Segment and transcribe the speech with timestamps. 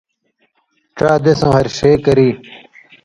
[0.97, 2.29] ڇا دیسؤں ہار ݜے کری۔